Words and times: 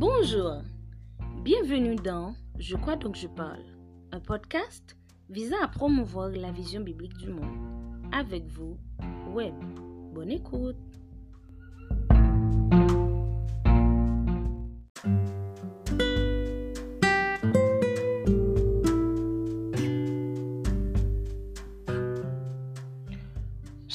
Bonjour, 0.00 0.62
bienvenue 1.42 1.96
dans 1.96 2.32
Je 2.56 2.76
crois 2.76 2.94
donc 2.94 3.16
je 3.16 3.26
parle, 3.26 3.64
un 4.12 4.20
podcast 4.20 4.96
visant 5.28 5.60
à 5.60 5.66
promouvoir 5.66 6.28
la 6.28 6.52
vision 6.52 6.82
biblique 6.82 7.16
du 7.16 7.30
monde. 7.30 8.06
Avec 8.12 8.46
vous, 8.46 8.78
Web. 9.34 9.56
Bonne 10.14 10.30
écoute. 10.30 10.76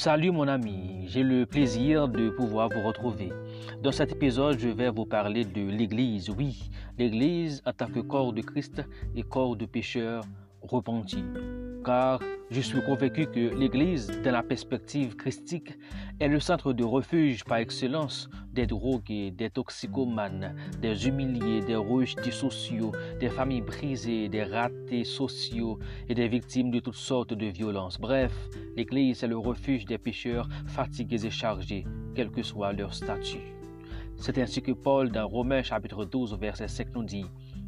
Salut 0.04 0.32
mon 0.32 0.48
ami, 0.48 1.06
j'ai 1.06 1.22
le 1.22 1.46
plaisir 1.46 2.08
de 2.08 2.28
pouvoir 2.28 2.68
vous 2.68 2.86
retrouver. 2.86 3.32
Dans 3.82 3.90
cet 3.90 4.12
épisode, 4.12 4.58
je 4.58 4.68
vais 4.68 4.90
vous 4.90 5.06
parler 5.06 5.46
de 5.46 5.62
l'Église. 5.62 6.28
Oui, 6.28 6.70
l'Église 6.98 7.62
en 7.64 7.72
tant 7.72 7.86
que 7.86 8.00
corps 8.00 8.34
de 8.34 8.42
Christ 8.42 8.82
et 9.16 9.22
corps 9.22 9.56
de 9.56 9.64
pécheurs 9.64 10.24
repentis. 10.60 11.24
Car 11.84 12.20
je 12.50 12.60
suis 12.60 12.80
convaincu 12.82 13.26
que 13.26 13.54
l'Église, 13.54 14.10
dans 14.22 14.32
la 14.32 14.42
perspective 14.42 15.16
christique, 15.16 15.74
est 16.18 16.28
le 16.28 16.40
centre 16.40 16.72
de 16.72 16.82
refuge 16.82 17.44
par 17.44 17.58
excellence 17.58 18.30
des 18.52 18.66
drogués, 18.66 19.30
des 19.30 19.50
toxicomanes, 19.50 20.54
des 20.80 21.06
humiliés, 21.06 21.60
des 21.60 21.76
rejetés 21.76 22.30
sociaux, 22.30 22.92
des 23.20 23.28
familles 23.28 23.60
brisées, 23.60 24.28
des 24.28 24.44
ratés 24.44 25.04
sociaux 25.04 25.78
et 26.08 26.14
des 26.14 26.28
victimes 26.28 26.70
de 26.70 26.80
toutes 26.80 26.94
sortes 26.94 27.34
de 27.34 27.46
violences. 27.46 28.00
Bref, 28.00 28.32
l'Église 28.76 29.22
est 29.22 29.28
le 29.28 29.38
refuge 29.38 29.84
des 29.84 29.98
pécheurs 29.98 30.48
fatigués 30.66 31.26
et 31.26 31.30
chargés, 31.30 31.84
quel 32.14 32.30
que 32.30 32.42
soit 32.42 32.72
leur 32.72 32.94
statut. 32.94 33.54
C'est 34.16 34.38
ainsi 34.38 34.62
que 34.62 34.72
Paul, 34.72 35.10
dans 35.10 35.26
Romains 35.28 35.62
chapitre 35.62 36.04
12, 36.04 36.38
verset 36.38 36.68
5, 36.68 36.94
nous 36.94 37.04
dit, 37.04 37.26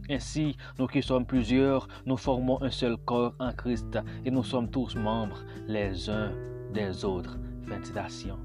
Ainsi, 0.09 0.57
nous 0.79 0.87
qui 0.87 1.03
sommes 1.03 1.27
plusieurs, 1.27 1.89
nous 2.05 2.17
formons 2.17 2.63
un 2.63 2.71
seul 2.71 2.97
corps 2.97 3.35
en 3.41 3.53
Christ 3.53 3.99
et 4.25 4.31
nous 4.31 4.45
sommes 4.45 4.71
tous 4.71 4.95
membres 4.95 5.45
les 5.67 6.09
uns 6.09 6.31
des 6.73 7.05
autres. 7.05 7.37
Fin 7.67 7.83
citation. 7.83 8.39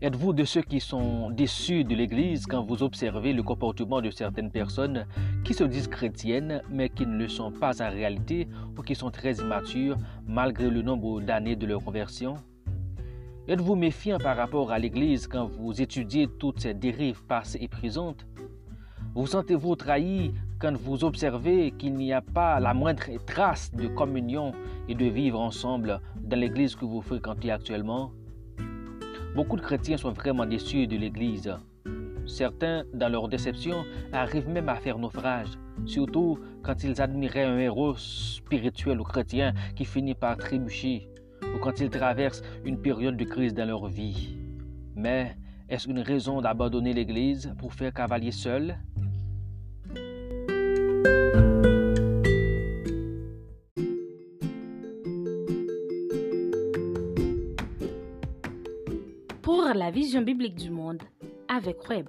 Êtes-vous 0.00 0.32
de 0.32 0.44
ceux 0.44 0.62
qui 0.62 0.80
sont 0.80 1.30
déçus 1.30 1.84
de 1.84 1.94
l'Église 1.94 2.46
quand 2.46 2.64
vous 2.64 2.82
observez 2.82 3.32
le 3.32 3.42
comportement 3.42 4.00
de 4.00 4.10
certaines 4.10 4.50
personnes 4.50 5.06
qui 5.44 5.52
se 5.52 5.64
disent 5.64 5.88
chrétiennes 5.88 6.62
mais 6.70 6.88
qui 6.88 7.04
ne 7.04 7.18
le 7.18 7.28
sont 7.28 7.50
pas 7.50 7.82
en 7.82 7.90
réalité 7.90 8.48
ou 8.78 8.82
qui 8.82 8.94
sont 8.94 9.10
très 9.10 9.34
immatures 9.34 9.98
malgré 10.26 10.70
le 10.70 10.82
nombre 10.82 11.20
d'années 11.20 11.56
de 11.56 11.66
leur 11.66 11.84
conversion? 11.84 12.36
Êtes-vous 13.48 13.74
méfiant 13.74 14.18
par 14.18 14.36
rapport 14.36 14.70
à 14.70 14.78
l'Église 14.78 15.26
quand 15.26 15.46
vous 15.46 15.82
étudiez 15.82 16.28
toutes 16.38 16.60
ces 16.60 16.74
dérives 16.74 17.24
passées 17.24 17.58
et 17.60 17.68
présentes? 17.68 18.24
Vous 19.14 19.26
sentez-vous 19.26 19.74
trahi 19.74 20.32
quand 20.58 20.76
vous 20.76 21.02
observez 21.02 21.72
qu'il 21.72 21.94
n'y 21.94 22.12
a 22.12 22.20
pas 22.20 22.60
la 22.60 22.74
moindre 22.74 23.04
trace 23.26 23.72
de 23.74 23.88
communion 23.88 24.52
et 24.88 24.94
de 24.94 25.06
vivre 25.06 25.40
ensemble 25.40 26.00
dans 26.22 26.38
l'Église 26.38 26.76
que 26.76 26.84
vous 26.84 27.00
fréquentez 27.00 27.50
actuellement? 27.50 28.12
Beaucoup 29.34 29.56
de 29.56 29.62
chrétiens 29.62 29.96
sont 29.96 30.12
vraiment 30.12 30.46
déçus 30.46 30.86
de 30.86 30.96
l'Église. 30.96 31.52
Certains, 32.26 32.84
dans 32.92 33.08
leur 33.08 33.28
déception, 33.28 33.84
arrivent 34.12 34.50
même 34.50 34.68
à 34.68 34.76
faire 34.76 34.98
naufrage, 34.98 35.58
surtout 35.86 36.38
quand 36.62 36.84
ils 36.84 37.00
admiraient 37.00 37.44
un 37.44 37.58
héros 37.58 37.94
spirituel 37.96 39.00
ou 39.00 39.04
chrétien 39.04 39.54
qui 39.74 39.84
finit 39.84 40.14
par 40.14 40.36
trébucher 40.36 41.08
ou 41.54 41.58
quand 41.58 41.80
ils 41.80 41.90
traversent 41.90 42.42
une 42.64 42.80
période 42.80 43.16
de 43.16 43.24
crise 43.24 43.54
dans 43.54 43.66
leur 43.66 43.86
vie. 43.86 44.36
Mais 44.94 45.36
est-ce 45.68 45.88
une 45.88 46.00
raison 46.00 46.40
d'abandonner 46.40 46.92
l'Église 46.92 47.54
pour 47.58 47.72
faire 47.72 47.92
cavalier 47.92 48.32
seul? 48.32 48.76
Pour 59.42 59.64
la 59.74 59.90
vision 59.90 60.22
biblique 60.22 60.56
du 60.56 60.70
monde 60.70 61.02
avec 61.48 61.88
Web. 61.88 62.08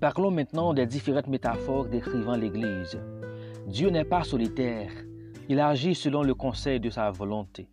Parlons 0.00 0.30
maintenant 0.30 0.72
des 0.72 0.86
différentes 0.86 1.26
métaphores 1.26 1.86
décrivant 1.88 2.36
l'Église. 2.36 2.98
Dieu 3.66 3.90
n'est 3.90 4.04
pas 4.04 4.22
solitaire, 4.22 4.92
il 5.48 5.60
agit 5.60 5.94
selon 5.94 6.22
le 6.22 6.34
conseil 6.34 6.80
de 6.80 6.90
sa 6.90 7.10
volonté. 7.10 7.68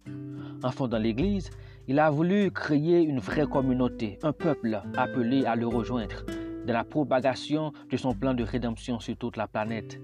En 0.64 0.72
fondant 0.72 1.00
l'Église, 1.00 1.50
il 1.88 2.00
a 2.00 2.10
voulu 2.10 2.52
créer 2.52 3.02
une 3.02 3.20
vraie 3.20 3.48
communauté, 3.48 4.20
un 4.24 4.32
peuple 4.32 4.82
appelé 4.96 5.46
à 5.46 5.56
le 5.56 5.68
rejoindre 5.68 6.24
dans 6.66 6.74
la 6.74 6.84
propagation 6.84 7.74
de 7.92 7.98
son 7.98 8.14
plan 8.14 8.34
de 8.34 8.44
rédemption 8.44 9.00
sur 9.00 9.18
toute 9.18 9.38
la 9.38 9.48
planète. 9.48 10.00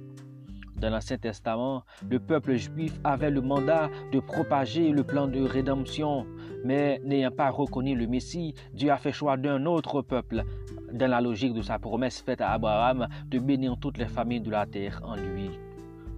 Dans 0.76 0.90
l'Ancien 0.90 1.18
Testament, 1.18 1.84
le 2.10 2.20
peuple 2.20 2.56
juif 2.56 2.94
avait 3.04 3.32
le 3.32 3.42
mandat 3.42 3.90
de 4.12 4.20
propager 4.20 4.92
le 4.92 5.04
plan 5.04 5.28
de 5.28 5.42
rédemption, 5.42 6.26
mais 6.64 7.02
n'ayant 7.04 7.32
pas 7.32 7.50
reconnu 7.50 7.96
le 7.96 8.08
Messie, 8.08 8.56
Dieu 8.74 8.90
a 8.90 8.98
fait 8.98 9.12
choix 9.12 9.36
d'un 9.36 9.66
autre 9.66 10.02
peuple, 10.02 10.44
dans 10.94 11.10
la 11.10 11.22
logique 11.22 11.54
de 11.54 11.62
sa 11.62 11.80
promesse 11.80 12.22
faite 12.22 12.42
à 12.42 12.52
Abraham 12.52 13.08
de 13.28 13.40
bénir 13.40 13.78
toutes 13.80 13.98
les 13.98 14.08
familles 14.08 14.42
de 14.42 14.52
la 14.52 14.66
terre 14.66 15.02
en 15.04 15.16
lui. 15.16 15.50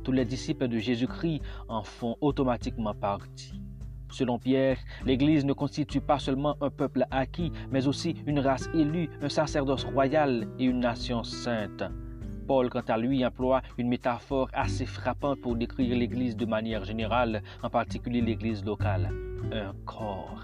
Tous 0.04 0.12
les 0.12 0.26
disciples 0.26 0.68
de 0.68 0.78
Jésus-Christ 0.78 1.42
en 1.68 1.84
font 1.84 2.18
automatiquement 2.22 2.94
partie. 2.94 3.62
Selon 4.10 4.40
Pierre, 4.40 4.78
l'Église 5.06 5.46
ne 5.46 5.54
constitue 5.54 6.02
pas 6.02 6.20
seulement 6.20 6.58
un 6.60 6.70
peuple 6.70 7.06
acquis, 7.12 7.52
mais 7.72 7.88
aussi 7.88 8.16
une 8.28 8.40
race 8.40 8.70
élue, 8.74 9.10
un 9.22 9.30
sacerdoce 9.30 9.86
royal 9.86 10.48
et 10.60 10.66
une 10.66 10.80
nation 10.80 11.24
sainte. 11.24 11.84
Paul, 12.48 12.70
quant 12.70 12.84
à 12.88 12.98
lui, 12.98 13.26
emploie 13.26 13.62
une 13.78 13.88
métaphore 13.88 14.50
assez 14.54 14.86
frappante 14.86 15.40
pour 15.40 15.56
décrire 15.56 15.96
l'Église 15.96 16.36
de 16.36 16.46
manière 16.46 16.84
générale, 16.84 17.42
en 17.64 17.70
particulier 17.70 18.22
l'Église 18.22 18.66
locale. 18.66 19.10
Un 19.54 19.74
corps. 19.86 20.44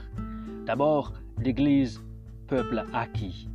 D'abord, 0.66 1.14
l'Église, 1.40 2.02
peuple 2.48 2.86
acquis. 2.94 3.50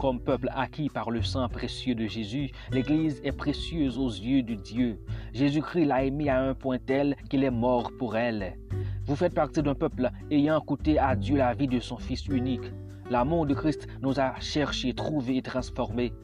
Comme 0.00 0.18
peuple 0.18 0.48
acquis 0.56 0.88
par 0.88 1.10
le 1.10 1.20
sang 1.20 1.46
précieux 1.50 1.94
de 1.94 2.06
Jésus, 2.06 2.50
l'Église 2.72 3.20
est 3.22 3.32
précieuse 3.32 3.98
aux 3.98 4.08
yeux 4.08 4.42
de 4.42 4.54
Dieu. 4.54 4.98
Jésus-Christ 5.34 5.84
l'a 5.84 6.04
aimée 6.04 6.30
à 6.30 6.42
un 6.42 6.54
point 6.54 6.78
tel 6.78 7.16
qu'il 7.28 7.44
est 7.44 7.50
mort 7.50 7.92
pour 7.98 8.16
elle. 8.16 8.56
Vous 9.04 9.14
faites 9.14 9.34
partie 9.34 9.62
d'un 9.62 9.74
peuple 9.74 10.10
ayant 10.30 10.58
coûté 10.62 10.98
à 10.98 11.14
Dieu 11.14 11.36
la 11.36 11.52
vie 11.52 11.68
de 11.68 11.80
son 11.80 11.98
Fils 11.98 12.26
unique. 12.28 12.72
L'amour 13.10 13.44
de 13.44 13.52
Christ 13.52 13.88
nous 14.00 14.18
a 14.18 14.40
cherchés, 14.40 14.94
trouvés 14.94 15.36
et 15.36 15.42
transformés. 15.42 16.14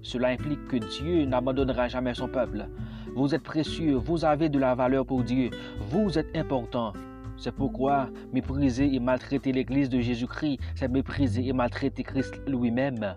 Cela 0.00 0.28
implique 0.28 0.66
que 0.66 0.78
Dieu 0.78 1.26
n'abandonnera 1.26 1.88
jamais 1.88 2.14
son 2.14 2.28
peuple. 2.28 2.66
Vous 3.14 3.34
êtes 3.34 3.42
précieux, 3.42 3.96
vous 3.96 4.24
avez 4.24 4.48
de 4.48 4.58
la 4.58 4.74
valeur 4.74 5.04
pour 5.04 5.22
Dieu, 5.22 5.50
vous 5.90 6.18
êtes 6.18 6.34
important. 6.34 6.94
C'est 7.38 7.52
pourquoi 7.52 8.10
mépriser 8.32 8.92
et 8.92 8.98
maltraiter 8.98 9.52
l'Église 9.52 9.88
de 9.88 10.00
Jésus-Christ, 10.00 10.58
c'est 10.74 10.88
mépriser 10.88 11.46
et 11.46 11.52
maltraiter 11.52 12.02
Christ 12.02 12.34
lui-même. 12.46 13.14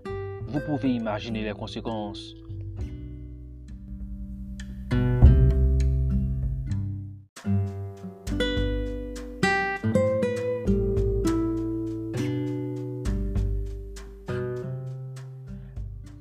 Vous 0.48 0.60
pouvez 0.60 0.94
imaginer 0.94 1.44
les 1.44 1.54
conséquences. 1.54 2.36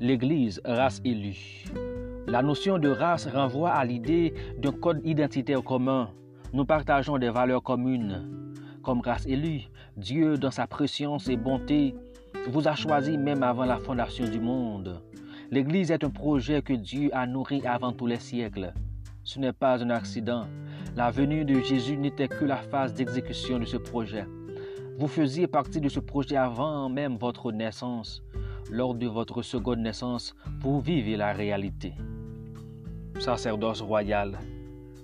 l'Église, 0.00 0.60
race 0.64 1.00
élue. 1.04 1.64
La 2.26 2.42
notion 2.42 2.78
de 2.78 2.88
race 2.88 3.28
renvoie 3.28 3.70
à 3.70 3.84
l'idée 3.84 4.34
d'un 4.58 4.72
code 4.72 5.00
identitaire 5.04 5.62
commun. 5.62 6.10
Nous 6.52 6.64
partageons 6.64 7.18
des 7.18 7.30
valeurs 7.30 7.62
communes. 7.62 8.54
Comme 8.82 9.00
race 9.00 9.26
élue, 9.26 9.62
Dieu, 9.96 10.36
dans 10.36 10.50
sa 10.50 10.66
préscience 10.66 11.28
et 11.28 11.36
bonté, 11.36 11.94
vous 12.48 12.66
a 12.66 12.74
choisi 12.74 13.16
même 13.18 13.42
avant 13.42 13.64
la 13.64 13.78
fondation 13.78 14.24
du 14.24 14.40
monde. 14.40 15.02
L'Église 15.50 15.90
est 15.90 16.04
un 16.04 16.10
projet 16.10 16.62
que 16.62 16.72
Dieu 16.72 17.10
a 17.12 17.26
nourri 17.26 17.66
avant 17.66 17.92
tous 17.92 18.06
les 18.06 18.18
siècles. 18.18 18.72
Ce 19.22 19.38
n'est 19.38 19.52
pas 19.52 19.82
un 19.82 19.90
accident. 19.90 20.46
La 20.96 21.10
venue 21.10 21.44
de 21.44 21.60
Jésus 21.60 21.96
n'était 21.96 22.28
que 22.28 22.44
la 22.44 22.56
phase 22.56 22.94
d'exécution 22.94 23.58
de 23.58 23.64
ce 23.64 23.76
projet. 23.76 24.26
Vous 24.98 25.08
faisiez 25.08 25.46
partie 25.46 25.80
de 25.80 25.88
ce 25.88 26.00
projet 26.00 26.36
avant 26.36 26.88
même 26.88 27.16
votre 27.16 27.52
naissance 27.52 28.22
lors 28.70 28.94
de 28.94 29.06
votre 29.06 29.42
seconde 29.42 29.80
naissance, 29.80 30.34
vous 30.60 30.80
vivez 30.80 31.16
la 31.16 31.32
réalité. 31.32 31.94
Sacerdoce 33.18 33.82
royal, 33.82 34.38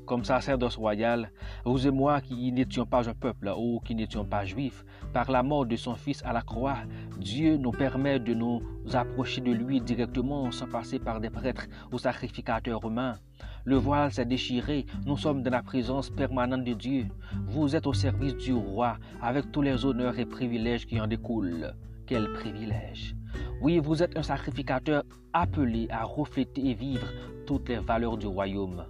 comme 0.06 0.25
sacerdoce 0.25 0.76
royal, 0.76 1.31
vous 1.64 1.87
et 1.87 1.91
moi 1.91 2.20
qui 2.20 2.50
n'étions 2.53 2.87
pas 2.87 3.08
un 3.11 3.14
peuple 3.14 3.53
ou 3.58 3.81
qui 3.81 3.94
n'étions 3.94 4.25
pas 4.25 4.44
juifs, 4.44 4.85
par 5.12 5.31
la 5.31 5.43
mort 5.43 5.67
de 5.67 5.76
son 5.76 5.94
Fils 5.94 6.25
à 6.25 6.32
la 6.32 6.43
croix, 6.43 6.79
Dieu 7.19 7.56
nous 7.56 7.73
permet 7.73 8.19
de 8.19 8.32
nous 8.32 8.62
approcher 8.94 9.41
de 9.41 9.53
lui 9.53 9.81
directement 9.81 10.50
sans 10.53 10.69
passer 10.69 10.99
par 10.99 11.20
des 11.20 11.31
prêtres 11.31 11.67
ou 11.93 11.99
sacrificateurs 11.99 12.85
humains. 12.85 13.19
Le 13.64 13.76
voile 13.76 14.12
s'est 14.12 14.25
déchiré, 14.25 14.87
nous 15.05 15.17
sommes 15.17 15.43
dans 15.43 15.50
la 15.50 15.62
présence 15.62 16.09
permanente 16.09 16.64
de 16.64 16.73
Dieu. 16.73 17.06
Vous 17.47 17.75
êtes 17.75 17.87
au 17.87 17.93
service 17.93 18.37
du 18.37 18.52
roi 18.55 18.97
avec 19.20 19.50
tous 19.50 19.62
les 19.62 19.85
honneurs 19.85 20.19
et 20.19 20.25
privilèges 20.25 20.87
qui 20.87 21.00
en 21.00 21.09
découlent. 21.09 21.75
Quel 22.06 22.32
privilège 22.35 23.17
Oui, 23.61 23.81
vous 23.81 24.02
êtes 24.05 24.17
un 24.17 24.23
sacrificateur 24.23 25.02
appelé 25.32 25.88
à 25.91 26.05
refléter 26.05 26.69
et 26.69 26.75
vivre 26.75 27.09
toutes 27.47 27.69
les 27.69 27.79
valeurs 27.79 28.17
du 28.17 28.29
royaume. 28.29 28.85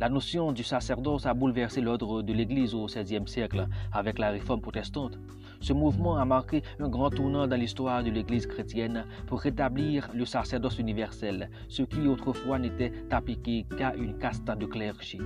La 0.00 0.08
notion 0.08 0.50
du 0.50 0.64
sacerdoce 0.64 1.24
a 1.24 1.34
bouleversé 1.34 1.80
l'ordre 1.80 2.20
de 2.22 2.32
l'Église 2.32 2.74
au 2.74 2.86
XVIe 2.86 3.26
siècle 3.26 3.68
avec 3.92 4.18
la 4.18 4.30
réforme 4.30 4.60
protestante. 4.60 5.18
Ce 5.60 5.72
mouvement 5.72 6.16
a 6.16 6.24
marqué 6.24 6.62
un 6.80 6.88
grand 6.88 7.10
tournant 7.10 7.46
dans 7.46 7.56
l'histoire 7.56 8.02
de 8.02 8.10
l'Église 8.10 8.46
chrétienne 8.46 9.06
pour 9.28 9.40
rétablir 9.40 10.10
le 10.12 10.24
sacerdoce 10.24 10.80
universel, 10.80 11.48
ce 11.68 11.82
qui 11.82 12.00
autrefois 12.08 12.58
n'était 12.58 12.92
appliqué 13.10 13.66
qu'à 13.78 13.94
une 13.94 14.18
caste 14.18 14.44
de 14.44 14.66
clergé. 14.66 15.18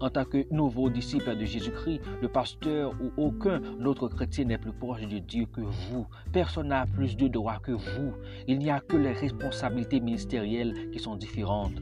En 0.00 0.08
tant 0.08 0.24
que 0.24 0.46
nouveau 0.50 0.88
disciple 0.88 1.36
de 1.36 1.44
Jésus-Christ, 1.44 2.00
le 2.22 2.28
pasteur 2.28 2.94
ou 3.02 3.12
aucun 3.22 3.60
autre 3.84 4.08
chrétien 4.08 4.46
n'est 4.46 4.58
plus 4.58 4.72
proche 4.72 5.06
de 5.06 5.18
Dieu 5.18 5.44
que 5.52 5.60
vous. 5.60 6.06
Personne 6.32 6.68
n'a 6.68 6.86
plus 6.86 7.16
de 7.16 7.28
droits 7.28 7.58
que 7.62 7.72
vous. 7.72 8.14
Il 8.46 8.58
n'y 8.58 8.70
a 8.70 8.80
que 8.80 8.96
les 8.96 9.12
responsabilités 9.12 10.00
ministérielles 10.00 10.90
qui 10.92 10.98
sont 10.98 11.16
différentes. 11.16 11.74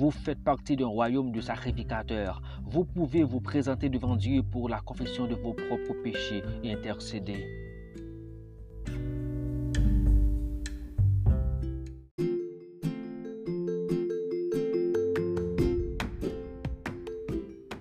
Vous 0.00 0.10
faites 0.10 0.42
partie 0.42 0.76
d'un 0.76 0.86
royaume 0.86 1.30
de 1.30 1.42
sacrificateurs. 1.42 2.40
Vous 2.64 2.86
pouvez 2.86 3.22
vous 3.22 3.42
présenter 3.42 3.90
devant 3.90 4.16
Dieu 4.16 4.42
pour 4.42 4.70
la 4.70 4.80
confession 4.80 5.26
de 5.26 5.34
vos 5.34 5.52
propres 5.52 5.92
péchés 6.02 6.42
et 6.64 6.72
intercéder. 6.72 7.44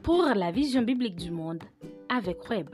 Pour 0.03 0.23
la 0.35 0.51
vision 0.51 0.81
biblique 0.81 1.15
du 1.15 1.31
monde 1.31 1.63
avec 2.09 2.49
Web. 2.49 2.67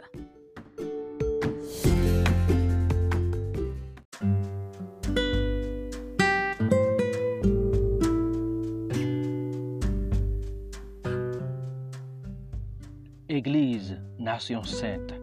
Nation 14.26 14.64
sainte. 14.64 15.14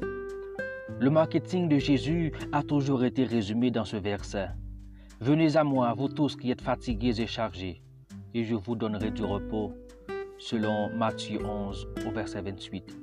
Le 1.00 1.10
marketing 1.10 1.68
de 1.68 1.76
Jésus 1.76 2.32
a 2.52 2.62
toujours 2.62 3.04
été 3.04 3.24
résumé 3.24 3.72
dans 3.72 3.84
ce 3.84 3.96
verset. 3.96 4.50
Venez 5.20 5.56
à 5.56 5.64
moi, 5.64 5.92
vous 5.92 6.08
tous 6.08 6.36
qui 6.36 6.52
êtes 6.52 6.60
fatigués 6.60 7.20
et 7.20 7.26
chargés, 7.26 7.82
et 8.32 8.44
je 8.44 8.54
vous 8.54 8.76
donnerai 8.76 9.10
du 9.10 9.24
repos, 9.24 9.72
selon 10.38 10.88
Matthieu 10.96 11.44
11 11.44 11.88
au 12.06 12.12
verset 12.12 12.42
28. 12.42 12.96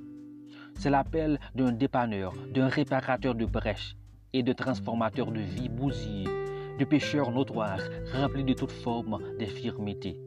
C'est 0.75 0.89
l'appel 0.89 1.37
d'un 1.53 1.73
dépanneur, 1.73 2.31
d'un 2.53 2.69
réparateur 2.69 3.35
de 3.35 3.45
brèches 3.45 3.97
et 4.31 4.41
de 4.41 4.53
transformateur 4.53 5.33
de 5.33 5.41
vie 5.41 5.67
bousillés, 5.67 6.29
de 6.79 6.85
pécheurs 6.85 7.31
notoires 7.31 7.81
remplis 8.13 8.45
de 8.45 8.53
toute 8.53 8.71
forme 8.71 9.19
d'infirmité. 9.37 10.17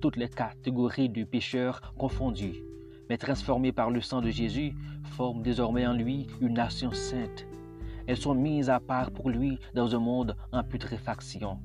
Toutes 0.00 0.16
les 0.16 0.30
catégories 0.30 1.10
de 1.10 1.24
pécheurs 1.24 1.92
confondues, 1.98 2.62
mais 3.08 3.18
transformées 3.18 3.72
par 3.72 3.90
le 3.90 4.00
sang 4.00 4.20
de 4.20 4.30
Jésus, 4.30 4.74
forment 5.04 5.42
désormais 5.42 5.86
en 5.86 5.92
lui 5.92 6.26
une 6.40 6.54
nation 6.54 6.92
sainte. 6.92 7.46
Elles 8.06 8.16
sont 8.16 8.34
mises 8.34 8.70
à 8.70 8.80
part 8.80 9.10
pour 9.10 9.30
lui 9.30 9.58
dans 9.74 9.94
un 9.94 9.98
monde 9.98 10.36
en 10.52 10.62
putréfaction. 10.62 11.58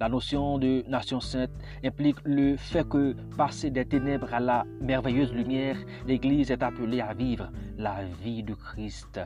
La 0.00 0.08
notion 0.08 0.58
de 0.58 0.84
nation 0.88 1.20
sainte 1.20 1.50
implique 1.84 2.16
le 2.24 2.56
fait 2.56 2.88
que, 2.88 3.14
passé 3.36 3.70
des 3.70 3.84
ténèbres 3.84 4.32
à 4.34 4.40
la 4.40 4.64
merveilleuse 4.80 5.32
lumière, 5.32 5.76
l'Église 6.06 6.50
est 6.50 6.62
appelée 6.62 7.00
à 7.00 7.14
vivre 7.14 7.50
la 7.78 8.04
vie 8.22 8.42
de 8.42 8.54
Christ. 8.54 9.20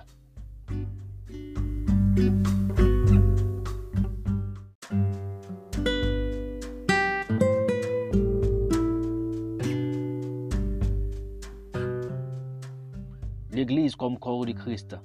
Comme 13.98 14.18
corps 14.18 14.46
de 14.46 14.52
Christ. 14.52 14.96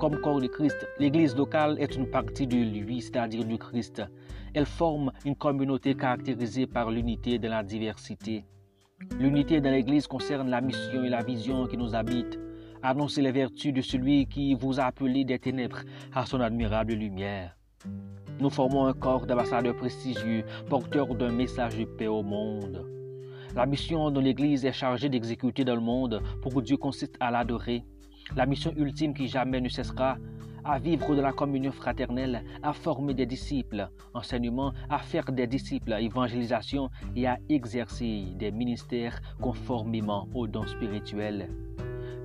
Comme 0.00 0.20
corps 0.20 0.40
de 0.40 0.46
Christ, 0.46 0.88
l'Église 0.98 1.36
locale 1.36 1.76
est 1.78 1.94
une 1.94 2.10
partie 2.10 2.46
de 2.46 2.56
lui, 2.56 3.02
c'est-à-dire 3.02 3.44
du 3.44 3.58
Christ. 3.58 4.02
Elle 4.54 4.66
forme 4.66 5.12
une 5.24 5.36
communauté 5.36 5.94
caractérisée 5.94 6.66
par 6.66 6.90
l'unité 6.90 7.38
de 7.38 7.46
la 7.46 7.62
diversité. 7.62 8.44
L'unité 9.18 9.60
dans 9.60 9.70
l'Église 9.70 10.06
concerne 10.06 10.48
la 10.48 10.62
mission 10.62 11.04
et 11.04 11.10
la 11.10 11.22
vision 11.22 11.66
qui 11.66 11.76
nous 11.76 11.94
habitent. 11.94 12.38
Annoncer 12.82 13.20
les 13.20 13.32
vertus 13.32 13.72
de 13.72 13.82
celui 13.82 14.26
qui 14.26 14.54
vous 14.54 14.80
a 14.80 14.84
appelé 14.84 15.24
des 15.24 15.38
ténèbres 15.38 15.80
à 16.14 16.24
son 16.24 16.40
admirable 16.40 16.94
lumière. 16.94 17.56
Nous 18.40 18.50
formons 18.50 18.86
un 18.86 18.94
corps 18.94 19.26
d'ambassadeurs 19.26 19.76
prestigieux, 19.76 20.44
porteurs 20.68 21.14
d'un 21.14 21.32
message 21.32 21.76
de 21.76 21.84
paix 21.84 22.06
au 22.06 22.22
monde. 22.22 22.86
La 23.54 23.66
mission 23.66 24.10
dont 24.10 24.20
l'Église 24.20 24.64
est 24.64 24.72
chargée 24.72 25.08
d'exécuter 25.08 25.64
dans 25.64 25.74
le 25.74 25.80
monde 25.80 26.22
pour 26.42 26.54
que 26.54 26.60
Dieu 26.60 26.76
consiste 26.76 27.16
à 27.20 27.30
l'adorer. 27.30 27.84
La 28.34 28.44
mission 28.44 28.72
ultime 28.76 29.14
qui 29.14 29.28
jamais 29.28 29.60
ne 29.60 29.68
cessera, 29.68 30.16
à 30.64 30.78
vivre 30.78 31.14
de 31.14 31.20
la 31.20 31.32
communion 31.32 31.70
fraternelle, 31.70 32.42
à 32.62 32.72
former 32.72 33.14
des 33.14 33.26
disciples, 33.26 33.88
enseignement, 34.14 34.72
à 34.90 34.98
faire 34.98 35.30
des 35.30 35.46
disciples, 35.46 35.92
évangélisation 35.92 36.90
et 37.14 37.26
à 37.28 37.38
exercer 37.48 38.24
des 38.36 38.50
ministères 38.50 39.20
conformément 39.40 40.28
aux 40.34 40.48
dons 40.48 40.66
spirituels. 40.66 41.48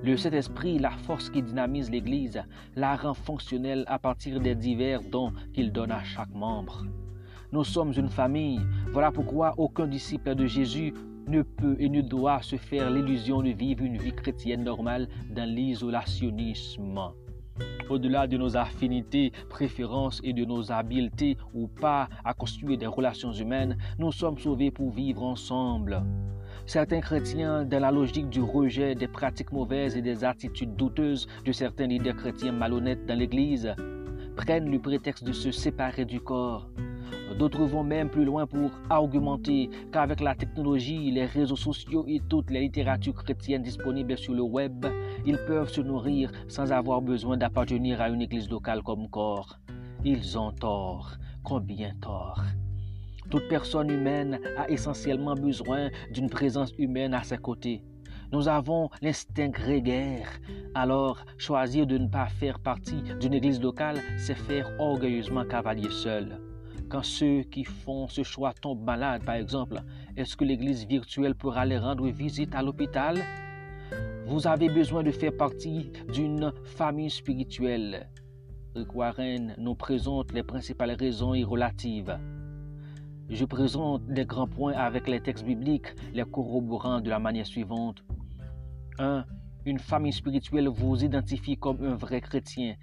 Le 0.02 0.16
Saint-Esprit, 0.16 0.80
la 0.80 0.90
force 0.90 1.30
qui 1.30 1.40
dynamise 1.40 1.88
l'Église, 1.88 2.42
la 2.74 2.96
rend 2.96 3.14
fonctionnelle 3.14 3.84
à 3.86 4.00
partir 4.00 4.40
des 4.40 4.56
divers 4.56 5.00
dons 5.00 5.32
qu'il 5.54 5.70
donne 5.70 5.92
à 5.92 6.02
chaque 6.02 6.34
membre. 6.34 6.84
Nous 7.52 7.62
sommes 7.62 7.92
une 7.96 8.08
famille. 8.08 8.60
Voilà 8.92 9.12
pourquoi 9.12 9.54
aucun 9.58 9.86
disciple 9.86 10.34
de 10.34 10.46
Jésus 10.46 10.92
ne 11.26 11.42
peut 11.42 11.76
et 11.78 11.88
ne 11.88 12.00
doit 12.00 12.42
se 12.42 12.56
faire 12.56 12.90
l'illusion 12.90 13.42
de 13.42 13.50
vivre 13.50 13.84
une 13.84 13.96
vie 13.96 14.12
chrétienne 14.12 14.64
normale 14.64 15.08
dans 15.30 15.48
l'isolationnisme. 15.48 17.00
Au-delà 17.88 18.26
de 18.26 18.38
nos 18.38 18.56
affinités, 18.56 19.32
préférences 19.48 20.20
et 20.24 20.32
de 20.32 20.44
nos 20.44 20.72
habiletés 20.72 21.36
ou 21.54 21.68
pas 21.68 22.08
à 22.24 22.32
construire 22.32 22.78
des 22.78 22.86
relations 22.86 23.32
humaines, 23.32 23.76
nous 23.98 24.12
sommes 24.12 24.38
sauvés 24.38 24.70
pour 24.70 24.90
vivre 24.90 25.22
ensemble. 25.22 26.02
Certains 26.64 27.00
chrétiens, 27.00 27.64
dans 27.64 27.80
la 27.80 27.90
logique 27.90 28.30
du 28.30 28.40
rejet 28.40 28.94
des 28.94 29.08
pratiques 29.08 29.52
mauvaises 29.52 29.96
et 29.96 30.02
des 30.02 30.24
attitudes 30.24 30.76
douteuses 30.76 31.26
de 31.44 31.52
certains 31.52 31.86
leaders 31.86 32.16
chrétiens 32.16 32.52
malhonnêtes 32.52 33.04
dans 33.04 33.18
l'Église, 33.18 33.74
prennent 34.36 34.70
le 34.70 34.78
prétexte 34.78 35.24
de 35.24 35.32
se 35.32 35.50
séparer 35.50 36.04
du 36.04 36.20
corps. 36.20 36.68
D'autres 37.38 37.64
vont 37.64 37.82
même 37.82 38.10
plus 38.10 38.24
loin 38.24 38.46
pour 38.46 38.70
argumenter 38.90 39.70
qu'avec 39.90 40.20
la 40.20 40.34
technologie, 40.34 41.10
les 41.10 41.24
réseaux 41.24 41.56
sociaux 41.56 42.04
et 42.06 42.20
toutes 42.28 42.50
les 42.50 42.60
littératures 42.60 43.14
chrétiennes 43.14 43.62
disponibles 43.62 44.18
sur 44.18 44.34
le 44.34 44.42
web, 44.42 44.86
ils 45.24 45.38
peuvent 45.46 45.70
se 45.70 45.80
nourrir 45.80 46.30
sans 46.48 46.72
avoir 46.72 47.00
besoin 47.00 47.36
d'appartenir 47.36 48.00
à 48.00 48.08
une 48.10 48.22
église 48.22 48.50
locale 48.50 48.82
comme 48.82 49.08
corps. 49.08 49.58
Ils 50.04 50.38
ont 50.38 50.52
tort, 50.52 51.12
combien 51.42 51.94
tort? 52.00 52.42
Toute 53.30 53.48
personne 53.48 53.90
humaine 53.90 54.38
a 54.58 54.68
essentiellement 54.68 55.34
besoin 55.34 55.88
d'une 56.12 56.28
présence 56.28 56.74
humaine 56.76 57.14
à 57.14 57.22
ses 57.22 57.38
côtés. 57.38 57.82
Nous 58.30 58.48
avons 58.48 58.90
l'instinct 59.00 59.48
grégaire. 59.48 60.28
Alors, 60.74 61.24
choisir 61.38 61.86
de 61.86 61.98
ne 61.98 62.08
pas 62.08 62.26
faire 62.26 62.58
partie 62.58 63.02
d'une 63.20 63.34
église 63.34 63.60
locale, 63.60 64.00
c'est 64.16 64.34
faire 64.34 64.70
orgueilleusement 64.78 65.44
cavalier 65.44 65.90
seul. 65.90 66.40
Quand 66.92 67.02
ceux 67.02 67.44
qui 67.44 67.64
font 67.64 68.06
ce 68.06 68.22
choix 68.22 68.52
tombent 68.52 68.84
malades, 68.84 69.24
par 69.24 69.36
exemple, 69.36 69.80
est-ce 70.14 70.36
que 70.36 70.44
l'église 70.44 70.86
virtuelle 70.86 71.34
pourra 71.34 71.64
les 71.64 71.78
rendre 71.78 72.06
visite 72.08 72.54
à 72.54 72.60
l'hôpital? 72.60 73.18
Vous 74.26 74.46
avez 74.46 74.68
besoin 74.68 75.02
de 75.02 75.10
faire 75.10 75.34
partie 75.34 75.90
d'une 76.12 76.52
famille 76.64 77.08
spirituelle. 77.08 78.10
Rick 78.74 78.94
Warren 78.94 79.54
nous 79.56 79.74
présente 79.74 80.34
les 80.34 80.42
principales 80.42 80.90
raisons 80.90 81.32
et 81.32 81.44
relatives. 81.44 82.18
Je 83.30 83.44
présente 83.46 84.06
des 84.08 84.26
grands 84.26 84.46
points 84.46 84.74
avec 84.74 85.08
les 85.08 85.22
textes 85.22 85.46
bibliques, 85.46 85.94
les 86.12 86.24
corroborant 86.24 87.00
de 87.00 87.08
la 87.08 87.18
manière 87.18 87.46
suivante. 87.46 88.04
1. 88.98 89.24
Une 89.64 89.78
famille 89.78 90.12
spirituelle 90.12 90.68
vous 90.68 91.04
identifie 91.04 91.56
comme 91.56 91.84
un 91.84 91.94
vrai 91.94 92.20
chrétien. 92.20 92.74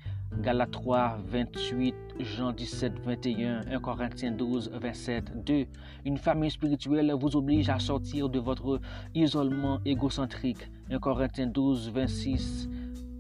Galates 0.42 0.72
3, 0.72 1.18
28, 1.26 1.96
Jean 2.20 2.52
17, 2.52 3.00
21, 3.04 3.62
1 3.72 3.80
Corinthiens 3.80 4.32
12, 4.32 4.72
27, 4.74 5.44
2. 5.46 5.66
Une 6.06 6.18
famille 6.18 6.52
spirituelle 6.52 7.12
vous 7.20 7.36
oblige 7.36 7.70
à 7.70 7.80
sortir 7.80 8.30
de 8.30 8.40
votre 8.40 8.80
isolement 9.14 9.80
égocentrique. 9.86 10.70
1 10.90 11.00
Corinthiens 11.00 11.48
12, 11.48 11.92
26, 11.92 12.70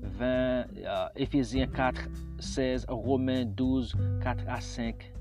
20, 0.03 0.65
Éphésiens 1.15 1.67
4, 1.67 2.01
16, 2.39 2.85
Romains 2.87 3.45
12, 3.45 3.95
4 4.21 4.43
à 4.47 4.61
5, 4.61 5.11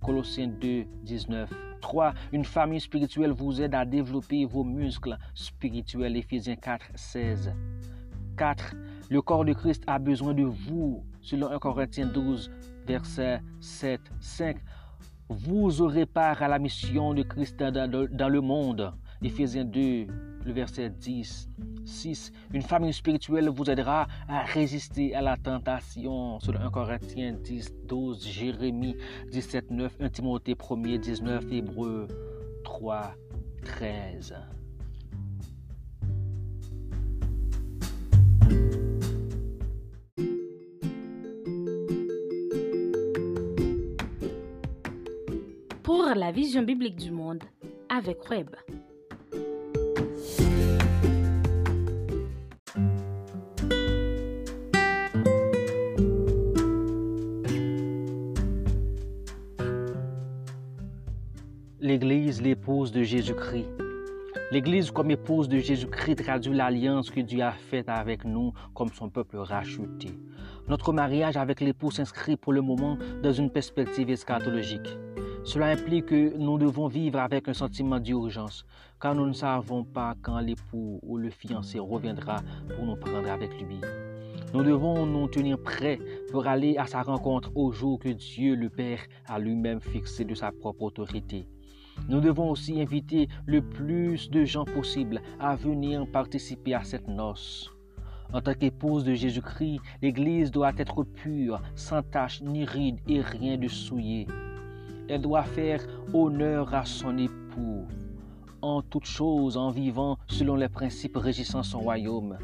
Colossiens 0.00 0.48
2, 0.48 0.84
19. 1.04 1.65
3. 1.80 2.14
Une 2.32 2.44
famille 2.44 2.80
spirituelle 2.80 3.32
vous 3.32 3.60
aide 3.60 3.74
à 3.74 3.84
développer 3.84 4.44
vos 4.44 4.64
muscles 4.64 5.16
spirituels. 5.34 6.16
Éphésiens 6.16 6.56
4, 6.56 6.86
16. 6.94 7.52
4. 8.36 8.74
Le 9.10 9.22
corps 9.22 9.44
de 9.44 9.52
Christ 9.52 9.82
a 9.86 9.98
besoin 9.98 10.34
de 10.34 10.44
vous. 10.44 11.04
Selon 11.22 11.50
1 11.50 11.58
Corinthiens 11.58 12.06
12, 12.06 12.50
verset 12.86 13.40
7. 13.60 14.00
5. 14.20 14.56
Vous 15.28 15.80
aurez 15.82 16.06
part 16.06 16.42
à 16.42 16.48
la 16.48 16.58
mission 16.58 17.14
de 17.14 17.22
Christ 17.22 17.58
dans 17.58 18.28
le 18.28 18.40
monde. 18.40 18.92
Éphésiens 19.22 19.64
2, 19.64 20.06
le 20.44 20.52
verset 20.52 20.90
10. 20.90 21.48
6. 21.84 22.32
Une 22.52 22.62
famille 22.62 22.92
spirituelle 22.92 23.48
vous 23.48 23.70
aidera 23.70 24.06
à 24.28 24.42
résister 24.42 25.14
à 25.14 25.22
la 25.22 25.36
tentation. 25.36 26.38
Selon 26.40 26.60
1 26.60 26.70
Corinthiens 26.70 27.32
10, 27.32 27.74
12, 27.84 28.26
Jérémie 28.26 28.96
17, 29.30 29.70
9, 29.70 29.96
1 30.00 30.08
Timothée 30.10 30.56
1 30.58 30.98
19, 30.98 31.44
Hébreu 31.50 32.08
3, 32.64 33.14
13. 33.64 34.34
Pour 45.82 46.04
la 46.16 46.32
vision 46.32 46.62
biblique 46.62 46.96
du 46.96 47.12
monde 47.12 47.42
avec 47.88 48.28
Web. 48.28 48.50
L'épouse 62.40 62.92
de 62.92 63.02
Jésus-Christ. 63.02 63.68
L'Église 64.52 64.90
comme 64.90 65.10
épouse 65.10 65.48
de 65.48 65.58
Jésus-Christ 65.58 66.16
traduit 66.24 66.54
l'alliance 66.54 67.10
que 67.10 67.20
Dieu 67.20 67.42
a 67.42 67.52
faite 67.52 67.88
avec 67.88 68.24
nous 68.24 68.52
comme 68.74 68.92
son 68.92 69.08
peuple 69.08 69.38
racheté. 69.38 70.08
Notre 70.68 70.92
mariage 70.92 71.36
avec 71.36 71.60
l'époux 71.60 71.90
s'inscrit 71.90 72.36
pour 72.36 72.52
le 72.52 72.62
moment 72.62 72.98
dans 73.22 73.32
une 73.32 73.50
perspective 73.50 74.10
eschatologique. 74.10 74.96
Cela 75.44 75.68
implique 75.68 76.06
que 76.06 76.36
nous 76.36 76.58
devons 76.58 76.88
vivre 76.88 77.20
avec 77.20 77.48
un 77.48 77.54
sentiment 77.54 78.00
d'urgence, 78.00 78.64
car 79.00 79.14
nous 79.14 79.26
ne 79.26 79.32
savons 79.32 79.84
pas 79.84 80.14
quand 80.20 80.40
l'époux 80.40 80.98
ou 81.02 81.18
le 81.18 81.30
fiancé 81.30 81.78
reviendra 81.78 82.42
pour 82.74 82.84
nous 82.84 82.96
prendre 82.96 83.30
avec 83.30 83.50
lui. 83.60 83.80
Nous 84.52 84.62
devons 84.62 85.06
nous 85.06 85.28
tenir 85.28 85.58
prêts 85.58 85.98
pour 86.30 86.46
aller 86.46 86.76
à 86.76 86.86
sa 86.86 87.02
rencontre 87.02 87.50
au 87.54 87.72
jour 87.72 87.98
que 87.98 88.08
Dieu 88.08 88.54
le 88.54 88.70
Père 88.70 89.00
a 89.26 89.38
lui-même 89.38 89.80
fixé 89.80 90.24
de 90.24 90.34
sa 90.34 90.50
propre 90.50 90.82
autorité. 90.82 91.46
Nous 92.08 92.20
devons 92.20 92.50
aussi 92.50 92.80
inviter 92.80 93.28
le 93.46 93.62
plus 93.62 94.30
de 94.30 94.44
gens 94.44 94.64
possible 94.64 95.20
à 95.40 95.56
venir 95.56 96.06
participer 96.10 96.74
à 96.74 96.84
cette 96.84 97.08
noce. 97.08 97.72
En 98.32 98.40
tant 98.40 98.54
qu'épouse 98.54 99.04
de 99.04 99.14
Jésus-Christ, 99.14 99.80
l'Église 100.02 100.50
doit 100.50 100.72
être 100.78 101.04
pure, 101.04 101.60
sans 101.74 102.02
tache 102.02 102.42
ni 102.42 102.64
ride 102.64 102.98
et 103.08 103.20
rien 103.20 103.56
de 103.56 103.68
souillé. 103.68 104.26
Elle 105.08 105.22
doit 105.22 105.44
faire 105.44 105.86
honneur 106.12 106.74
à 106.74 106.84
son 106.84 107.16
époux, 107.18 107.86
en 108.62 108.82
toutes 108.82 109.06
choses 109.06 109.56
en 109.56 109.70
vivant 109.70 110.18
selon 110.26 110.56
les 110.56 110.68
principes 110.68 111.16
régissant 111.16 111.62
son 111.62 111.78
royaume. 111.78 112.36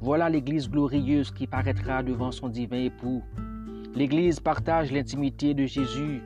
Voilà 0.00 0.28
l'Église 0.28 0.70
glorieuse 0.70 1.32
qui 1.32 1.46
paraîtra 1.46 2.02
devant 2.02 2.30
son 2.30 2.48
divin 2.48 2.84
époux. 2.84 3.22
L'Église 3.96 4.38
partage 4.38 4.92
l'intimité 4.92 5.54
de 5.54 5.66
Jésus 5.66 6.22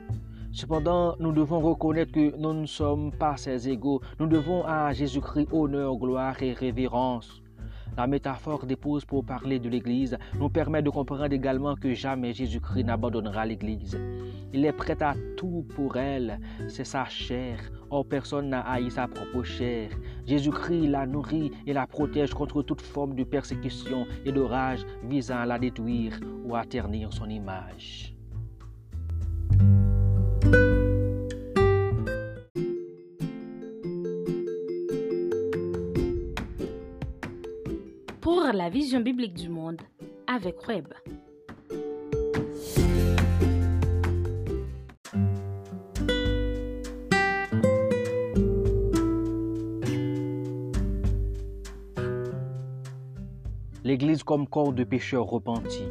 Cependant, 0.51 1.15
nous 1.19 1.31
devons 1.31 1.59
reconnaître 1.59 2.11
que 2.11 2.35
nous 2.35 2.53
ne 2.53 2.65
sommes 2.65 3.11
pas 3.11 3.37
ses 3.37 3.69
égaux. 3.69 4.01
Nous 4.19 4.25
devons 4.25 4.65
à 4.65 4.91
Jésus-Christ 4.93 5.47
honneur, 5.51 5.95
gloire 5.95 6.41
et 6.41 6.53
révérence. 6.53 7.41
La 7.95 8.07
métaphore 8.07 8.65
d'épouse 8.65 9.05
pour 9.05 9.25
parler 9.25 9.59
de 9.59 9.69
l'Église 9.69 10.17
nous 10.39 10.49
permet 10.49 10.81
de 10.81 10.89
comprendre 10.89 11.31
également 11.33 11.75
que 11.75 11.93
jamais 11.93 12.33
Jésus-Christ 12.33 12.85
n'abandonnera 12.85 13.45
l'Église. 13.45 13.99
Il 14.53 14.65
est 14.65 14.71
prêt 14.71 15.01
à 15.03 15.13
tout 15.37 15.65
pour 15.75 15.97
elle. 15.97 16.39
C'est 16.67 16.85
sa 16.85 17.05
chair. 17.05 17.59
Or, 17.91 18.05
personne 18.05 18.49
n'a 18.49 18.61
haï 18.61 18.89
sa 18.89 19.07
propre 19.07 19.43
chair. 19.43 19.91
Jésus-Christ 20.25 20.87
la 20.87 21.05
nourrit 21.05 21.51
et 21.67 21.73
la 21.73 21.85
protège 21.85 22.33
contre 22.33 22.63
toute 22.63 22.81
forme 22.81 23.15
de 23.15 23.23
persécution 23.23 24.07
et 24.25 24.31
d'orage 24.31 24.85
visant 25.03 25.37
à 25.37 25.45
la 25.45 25.59
détruire 25.59 26.19
ou 26.43 26.55
à 26.55 26.63
ternir 26.63 27.13
son 27.13 27.29
image. 27.29 28.18
La 38.53 38.69
vision 38.69 38.99
biblique 38.99 39.35
du 39.35 39.47
monde 39.47 39.79
avec 40.25 40.67
Web. 40.67 40.87
L'Église 53.83 54.23
comme 54.23 54.47
corps 54.47 54.73
de 54.73 54.83
pécheurs 54.83 55.25
repentis 55.25 55.83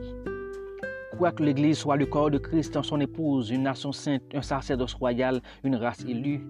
que 1.37 1.43
l'Église 1.43 1.79
soit 1.79 1.97
le 1.97 2.07
corps 2.07 2.31
de 2.31 2.39
Christ 2.39 2.77
en 2.77 2.83
son 2.83 3.01
épouse, 3.01 3.51
une 3.51 3.65
nation 3.65 3.93
sainte, 3.93 4.23
un 4.35 4.43
sacerdoce 4.43 4.95
royal, 4.95 5.43
une 5.65 5.75
race 5.77 6.05
élue, 6.05 6.47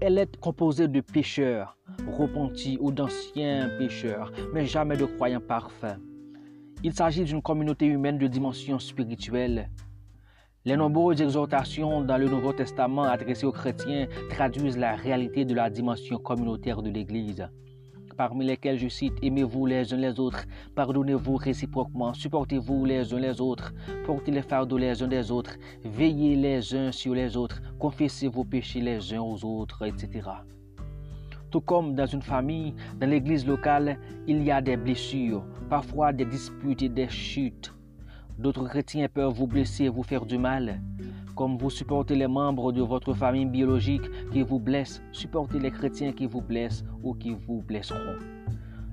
elle 0.00 0.18
est 0.18 0.36
composée 0.40 0.88
de 0.88 1.00
pécheurs 1.00 1.76
repentis 2.08 2.78
ou 2.80 2.90
d'anciens 2.90 3.68
pécheurs, 3.78 4.32
mais 4.52 4.66
jamais 4.66 4.96
de 4.96 5.04
croyants 5.04 5.40
parfaits. 5.40 5.98
Il 6.82 6.92
s'agit 6.92 7.24
d'une 7.24 7.42
communauté 7.42 7.86
humaine 7.86 8.18
de 8.18 8.26
dimension 8.26 8.78
spirituelle. 8.78 9.70
Les 10.64 10.76
nombreuses 10.76 11.20
exhortations 11.20 12.02
dans 12.02 12.18
le 12.18 12.28
Nouveau 12.28 12.52
Testament 12.52 13.02
adressées 13.02 13.46
aux 13.46 13.52
chrétiens 13.52 14.06
traduisent 14.30 14.78
la 14.78 14.94
réalité 14.94 15.44
de 15.44 15.54
la 15.54 15.70
dimension 15.70 16.18
communautaire 16.18 16.82
de 16.82 16.90
l'Église 16.90 17.48
parmi 18.12 18.44
lesquels 18.44 18.78
je 18.78 18.88
cite 18.88 19.14
Aimez-vous 19.22 19.66
les 19.66 19.92
uns 19.92 19.96
les 19.96 20.18
autres, 20.20 20.44
pardonnez-vous 20.74 21.36
réciproquement, 21.36 22.14
supportez-vous 22.14 22.84
les 22.84 23.12
uns 23.12 23.18
les 23.18 23.40
autres, 23.40 23.72
portez 24.06 24.30
les 24.30 24.42
fardeaux 24.42 24.78
les 24.78 25.02
uns 25.02 25.08
des 25.08 25.30
autres, 25.30 25.56
veillez 25.84 26.36
les 26.36 26.74
uns 26.74 26.92
sur 26.92 27.14
les 27.14 27.36
autres, 27.36 27.60
confessez 27.78 28.28
vos 28.28 28.44
péchés 28.44 28.80
les 28.80 29.12
uns 29.14 29.20
aux 29.20 29.44
autres, 29.44 29.84
etc. 29.86 30.28
Tout 31.52 31.60
comme 31.60 31.94
dans 31.94 32.06
une 32.06 32.22
famille, 32.22 32.74
dans 32.98 33.10
l'église 33.10 33.46
locale, 33.46 33.98
il 34.26 34.42
y 34.42 34.50
a 34.50 34.62
des 34.62 34.78
blessures, 34.78 35.44
parfois 35.68 36.10
des 36.10 36.24
disputes 36.24 36.80
et 36.80 36.88
des 36.88 37.10
chutes. 37.10 37.74
D'autres 38.38 38.66
chrétiens 38.66 39.06
peuvent 39.06 39.34
vous 39.34 39.46
blesser 39.46 39.84
et 39.84 39.88
vous 39.90 40.02
faire 40.02 40.24
du 40.24 40.38
mal. 40.38 40.80
Comme 41.36 41.58
vous 41.58 41.68
supportez 41.68 42.14
les 42.14 42.26
membres 42.26 42.72
de 42.72 42.80
votre 42.80 43.12
famille 43.12 43.44
biologique 43.44 44.10
qui 44.32 44.40
vous 44.40 44.58
blessent, 44.58 45.02
supportez 45.12 45.58
les 45.58 45.70
chrétiens 45.70 46.12
qui 46.12 46.26
vous 46.26 46.40
blessent 46.40 46.84
ou 47.02 47.12
qui 47.12 47.34
vous 47.34 47.60
blesseront. 47.60 48.16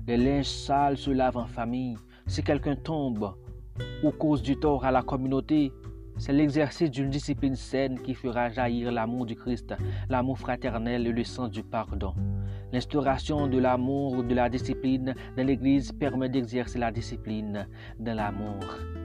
Les 0.06 0.18
linges 0.18 0.44
sales 0.44 0.98
se 0.98 1.10
lavent 1.10 1.38
en 1.38 1.46
famille. 1.46 1.96
Si 2.26 2.42
quelqu'un 2.42 2.76
tombe 2.76 3.32
ou 4.04 4.10
cause 4.10 4.42
du 4.42 4.56
tort 4.56 4.84
à 4.84 4.90
la 4.90 5.00
communauté, 5.00 5.72
c'est 6.20 6.34
l'exercice 6.34 6.90
d'une 6.90 7.08
discipline 7.08 7.56
saine 7.56 7.98
qui 8.02 8.14
fera 8.14 8.50
jaillir 8.50 8.92
l'amour 8.92 9.24
du 9.24 9.34
Christ, 9.34 9.74
l'amour 10.10 10.38
fraternel 10.38 11.06
et 11.06 11.12
le 11.12 11.24
sens 11.24 11.50
du 11.50 11.62
pardon. 11.62 12.14
L'instauration 12.72 13.46
de 13.46 13.58
l'amour, 13.58 14.22
de 14.22 14.34
la 14.34 14.50
discipline 14.50 15.14
dans 15.36 15.46
l'Église 15.46 15.92
permet 15.92 16.28
d'exercer 16.28 16.78
la 16.78 16.92
discipline 16.92 17.66
de 17.98 18.10
l'amour. 18.10 18.99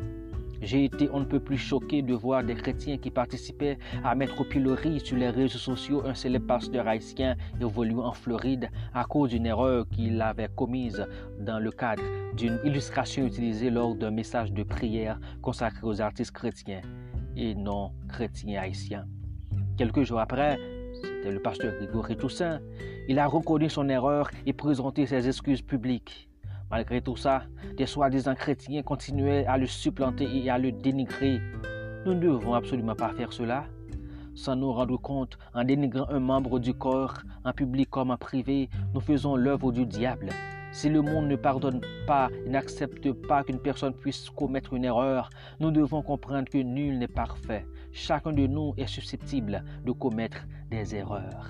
J'ai 0.61 0.85
été 0.85 1.09
on 1.11 1.19
ne 1.19 1.25
peut 1.25 1.39
plus 1.39 1.57
choqué 1.57 2.01
de 2.01 2.13
voir 2.13 2.43
des 2.43 2.55
chrétiens 2.55 2.97
qui 2.97 3.11
participaient 3.11 3.77
à 4.03 4.15
mettre 4.15 4.41
au 4.41 4.43
pilori 4.43 4.99
sur 4.99 5.17
les 5.17 5.29
réseaux 5.29 5.57
sociaux 5.57 6.03
un 6.05 6.13
célèbre 6.13 6.47
pasteur 6.47 6.87
haïtien 6.87 7.35
évoluant 7.59 8.05
en 8.05 8.13
Floride 8.13 8.69
à 8.93 9.03
cause 9.05 9.31
d'une 9.31 9.45
erreur 9.45 9.87
qu'il 9.89 10.21
avait 10.21 10.49
commise 10.55 11.05
dans 11.39 11.59
le 11.59 11.71
cadre 11.71 12.03
d'une 12.35 12.59
illustration 12.63 13.25
utilisée 13.25 13.69
lors 13.69 13.95
d'un 13.95 14.11
message 14.11 14.51
de 14.51 14.63
prière 14.63 15.19
consacré 15.41 15.81
aux 15.83 16.01
artistes 16.01 16.31
chrétiens 16.31 16.81
et 17.35 17.55
non 17.55 17.91
chrétiens 18.07 18.61
haïtiens. 18.61 19.05
Quelques 19.77 20.03
jours 20.03 20.19
après, 20.19 20.57
c'était 20.93 21.31
le 21.31 21.41
pasteur 21.41 21.73
Grégory 21.75 22.15
Toussaint, 22.15 22.61
il 23.07 23.19
a 23.19 23.27
reconnu 23.27 23.69
son 23.69 23.89
erreur 23.89 24.29
et 24.45 24.53
présenté 24.53 25.05
ses 25.05 25.27
excuses 25.27 25.61
publiques. 25.61 26.29
Malgré 26.71 27.01
tout 27.01 27.15
ça, 27.15 27.43
des 27.77 27.85
soi-disant 27.85 28.35
chrétiens 28.35 28.81
continuaient 28.81 29.45
à 29.45 29.57
le 29.57 29.67
supplanter 29.67 30.27
et 30.35 30.49
à 30.49 30.57
le 30.57 30.71
dénigrer. 30.71 31.39
Nous 32.05 32.13
ne 32.13 32.19
devons 32.19 32.53
absolument 32.53 32.95
pas 32.95 33.13
faire 33.13 33.33
cela. 33.33 33.65
Sans 34.33 34.55
nous 34.55 34.73
rendre 34.73 34.97
compte, 34.97 35.37
en 35.53 35.63
dénigrant 35.63 36.09
un 36.09 36.19
membre 36.19 36.59
du 36.59 36.73
corps, 36.73 37.19
en 37.45 37.53
public 37.53 37.89
comme 37.89 38.11
en 38.11 38.17
privé, 38.17 38.69
nous 38.93 38.99
faisons 38.99 39.35
l'œuvre 39.35 39.71
du 39.71 39.85
diable. 39.85 40.29
Si 40.71 40.89
le 40.89 41.01
monde 41.01 41.27
ne 41.27 41.37
pardonne 41.37 41.79
pas 42.05 42.29
et 42.45 42.49
n'accepte 42.49 43.09
pas 43.13 43.45
qu'une 43.45 43.61
personne 43.61 43.93
puisse 43.93 44.29
commettre 44.29 44.73
une 44.73 44.83
erreur, 44.83 45.29
nous 45.61 45.71
devons 45.71 46.01
comprendre 46.01 46.49
que 46.49 46.57
nul 46.57 46.99
n'est 46.99 47.07
parfait. 47.07 47.65
Chacun 47.93 48.33
de 48.33 48.45
nous 48.45 48.73
est 48.75 48.87
susceptible 48.87 49.63
de 49.85 49.93
commettre 49.93 50.45
des 50.69 50.95
erreurs. 50.95 51.47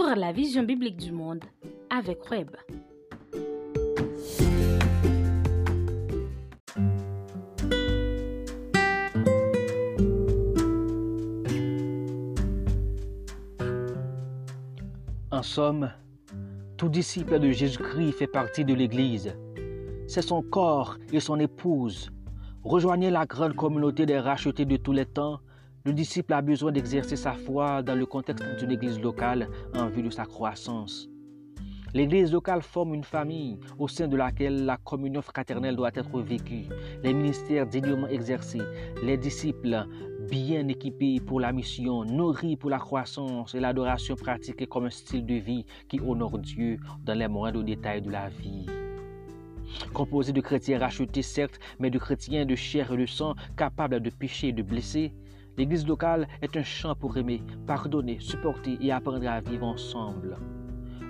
Pour 0.00 0.14
la 0.14 0.30
vision 0.30 0.62
biblique 0.62 0.96
du 0.96 1.10
monde 1.10 1.40
avec 1.90 2.30
Web. 2.30 2.50
En 15.32 15.42
somme, 15.42 15.90
tout 16.76 16.88
disciple 16.88 17.40
de 17.40 17.50
Jésus-Christ 17.50 18.12
fait 18.12 18.28
partie 18.28 18.64
de 18.64 18.74
l'Église. 18.74 19.36
C'est 20.06 20.22
son 20.22 20.42
corps 20.42 20.96
et 21.12 21.18
son 21.18 21.40
épouse. 21.40 22.12
Rejoignez 22.62 23.10
la 23.10 23.26
grande 23.26 23.56
communauté 23.56 24.06
des 24.06 24.20
rachetés 24.20 24.64
de 24.64 24.76
tous 24.76 24.92
les 24.92 25.06
temps. 25.06 25.40
Le 25.88 25.94
disciple 25.94 26.34
a 26.34 26.42
besoin 26.42 26.70
d'exercer 26.70 27.16
sa 27.16 27.32
foi 27.32 27.82
dans 27.82 27.94
le 27.94 28.04
contexte 28.04 28.44
d'une 28.58 28.72
Église 28.72 29.00
locale 29.00 29.48
en 29.74 29.88
vue 29.88 30.02
de 30.02 30.10
sa 30.10 30.26
croissance. 30.26 31.08
L'Église 31.94 32.30
locale 32.30 32.60
forme 32.60 32.92
une 32.92 33.04
famille 33.04 33.58
au 33.78 33.88
sein 33.88 34.06
de 34.06 34.14
laquelle 34.14 34.66
la 34.66 34.76
communion 34.76 35.22
fraternelle 35.22 35.76
doit 35.76 35.92
être 35.94 36.20
vécue, 36.20 36.66
les 37.02 37.14
ministères 37.14 37.66
dignement 37.66 38.06
exercés, 38.06 38.60
les 39.02 39.16
disciples 39.16 39.86
bien 40.30 40.68
équipés 40.68 41.20
pour 41.20 41.40
la 41.40 41.52
mission, 41.52 42.04
nourris 42.04 42.56
pour 42.56 42.68
la 42.68 42.78
croissance 42.78 43.54
et 43.54 43.60
l'adoration 43.60 44.14
pratiquée 44.14 44.66
comme 44.66 44.84
un 44.84 44.90
style 44.90 45.24
de 45.24 45.36
vie 45.36 45.64
qui 45.88 46.00
honore 46.00 46.38
Dieu 46.38 46.78
dans 47.02 47.14
les 47.14 47.28
moindres 47.28 47.64
détails 47.64 48.02
de 48.02 48.10
la 48.10 48.28
vie. 48.28 48.66
Composé 49.94 50.34
de 50.34 50.42
chrétiens 50.42 50.80
rachetés, 50.80 51.22
certes, 51.22 51.58
mais 51.78 51.88
de 51.88 51.98
chrétiens 51.98 52.44
de 52.44 52.56
chair 52.56 52.92
et 52.92 52.98
de 52.98 53.06
sang 53.06 53.34
capables 53.56 54.00
de 54.00 54.10
pécher 54.10 54.48
et 54.48 54.52
de 54.52 54.62
blesser, 54.62 55.14
l'Église 55.58 55.86
locale 55.86 56.28
est 56.40 56.56
un 56.56 56.62
champ 56.62 56.94
pour 56.94 57.16
aimer, 57.18 57.42
pardonner, 57.66 58.18
supporter 58.20 58.78
et 58.80 58.92
apprendre 58.92 59.28
à 59.28 59.40
vivre 59.40 59.66
ensemble. 59.66 60.36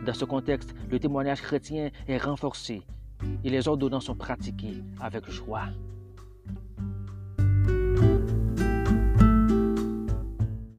Dans 0.06 0.14
ce 0.14 0.24
contexte, 0.24 0.74
le 0.90 0.98
témoignage 0.98 1.42
chrétien 1.42 1.90
est 2.08 2.16
renforcé 2.16 2.82
et 3.44 3.50
les 3.50 3.68
ordonnances 3.68 4.06
sont 4.06 4.16
pratiquées 4.16 4.82
avec 5.00 5.30
joie. 5.30 5.68